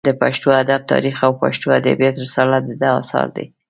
د 0.09 0.09
پښتو 0.21 0.47
ادب 0.63 0.81
تاریخ 0.91 1.15
او 1.25 1.31
پښتو 1.43 1.65
ادبیات 1.79 2.15
رساله 2.23 2.57
د 2.67 2.69
ده 2.81 2.89
اثار 3.01 3.27
دي. 3.35 3.45